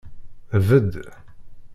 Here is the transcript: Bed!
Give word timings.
Bed! 0.67 0.95